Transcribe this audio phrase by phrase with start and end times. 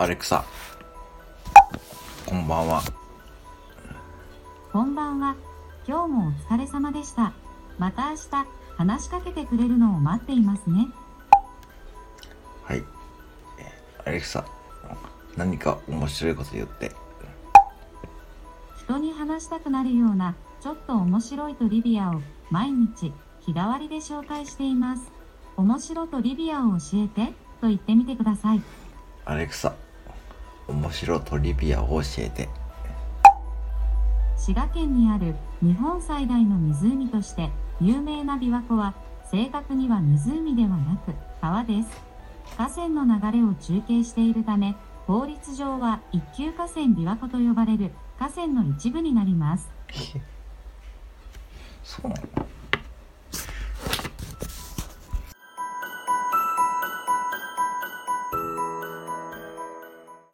[0.00, 0.44] アレクサ。
[2.24, 2.82] こんばんは。
[4.72, 5.34] こんばんは。
[5.88, 7.32] 今日もお疲れ様でした。
[7.78, 10.86] また明日、話しかけてくれるのを待っていますね。
[12.62, 12.84] はい。
[13.58, 14.44] えーアレクサ、
[15.36, 16.92] 何か面白いこと言って。
[18.76, 25.10] 人に話したくなるような、ちょっと面白いトリビアを毎日、日替わりで紹介しています。
[25.56, 28.62] 面白トリビアを教えて、と言ってみてください。
[29.24, 29.74] アレクサ、
[30.68, 32.48] 面白トリビアを教えて。
[34.36, 37.50] 滋賀県にある日本最大の湖として
[37.80, 38.94] 有名な琵琶湖は
[39.30, 41.88] 正確には湖ではなく川です。
[42.56, 44.74] 河川の流れを中継しているため
[45.06, 49.68] 法律上は一級河川琵琶湖と呼ばれる河川の一部になります。
[51.84, 52.47] そうなの？